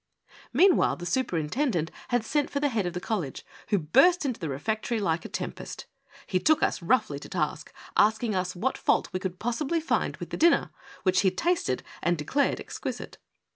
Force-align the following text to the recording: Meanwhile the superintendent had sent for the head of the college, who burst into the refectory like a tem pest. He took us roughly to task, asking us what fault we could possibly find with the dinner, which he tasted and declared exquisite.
Meanwhile 0.51 0.95
the 0.95 1.05
superintendent 1.05 1.91
had 2.07 2.25
sent 2.25 2.49
for 2.49 2.59
the 2.59 2.69
head 2.69 2.87
of 2.87 2.93
the 2.93 2.99
college, 2.99 3.45
who 3.67 3.77
burst 3.77 4.25
into 4.25 4.39
the 4.39 4.49
refectory 4.49 4.99
like 4.99 5.25
a 5.25 5.29
tem 5.29 5.51
pest. 5.51 5.85
He 6.25 6.39
took 6.39 6.63
us 6.63 6.81
roughly 6.81 7.19
to 7.19 7.29
task, 7.29 7.71
asking 7.95 8.33
us 8.33 8.55
what 8.55 8.79
fault 8.79 9.09
we 9.13 9.19
could 9.19 9.37
possibly 9.37 9.79
find 9.79 10.17
with 10.17 10.31
the 10.31 10.37
dinner, 10.37 10.71
which 11.03 11.19
he 11.21 11.29
tasted 11.29 11.83
and 12.01 12.17
declared 12.17 12.59
exquisite. 12.59 13.19